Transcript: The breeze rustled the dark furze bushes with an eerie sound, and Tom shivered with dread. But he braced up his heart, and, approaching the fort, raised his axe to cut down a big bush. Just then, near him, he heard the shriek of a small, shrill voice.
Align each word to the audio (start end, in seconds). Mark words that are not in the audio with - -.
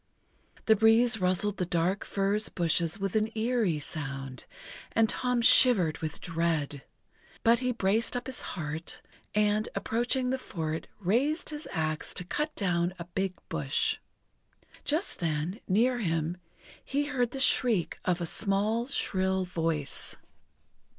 The 0.65 0.75
breeze 0.75 1.21
rustled 1.21 1.57
the 1.57 1.65
dark 1.67 2.03
furze 2.05 2.49
bushes 2.49 2.97
with 2.99 3.15
an 3.15 3.29
eerie 3.37 3.77
sound, 3.77 4.45
and 4.93 5.07
Tom 5.07 5.43
shivered 5.43 5.99
with 5.99 6.19
dread. 6.19 6.83
But 7.43 7.59
he 7.59 7.71
braced 7.71 8.17
up 8.17 8.25
his 8.25 8.41
heart, 8.57 9.03
and, 9.35 9.69
approaching 9.75 10.31
the 10.31 10.39
fort, 10.39 10.87
raised 10.99 11.49
his 11.51 11.67
axe 11.71 12.15
to 12.15 12.23
cut 12.23 12.55
down 12.55 12.95
a 12.97 13.05
big 13.05 13.35
bush. 13.47 13.99
Just 14.83 15.19
then, 15.19 15.59
near 15.67 15.99
him, 15.99 16.37
he 16.83 17.03
heard 17.05 17.29
the 17.29 17.39
shriek 17.39 17.99
of 18.03 18.19
a 18.19 18.25
small, 18.25 18.87
shrill 18.87 19.45
voice. 19.45 20.15